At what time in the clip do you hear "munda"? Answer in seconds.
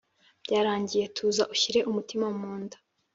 2.39-2.77